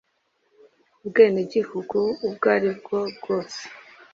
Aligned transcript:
ubwenegihugu 1.03 1.97
ubwo 2.27 2.45
ari 2.55 2.69
bwo 2.77 2.99
bwose 3.17 3.61